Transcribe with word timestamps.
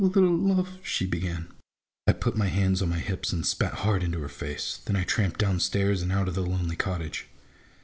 "My 0.01 0.07
little 0.07 0.35
love," 0.35 0.79
she 0.81 1.05
began. 1.05 1.45
I 2.07 2.13
put 2.13 2.35
my 2.35 2.47
hands 2.47 2.81
on 2.81 2.89
my 2.89 2.97
hips 2.97 3.31
and 3.31 3.45
spat 3.45 3.73
hard 3.85 4.01
into 4.01 4.19
her 4.21 4.27
face. 4.29 4.79
Then 4.83 4.95
I 4.95 5.03
tramped 5.03 5.39
down 5.39 5.59
stairs 5.59 6.01
and 6.01 6.11
out 6.11 6.27
of 6.27 6.33
the 6.33 6.41
lonely 6.41 6.75
cottage. 6.75 7.27